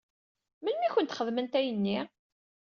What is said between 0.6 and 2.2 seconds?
Melmi i kent-xedment ayenni?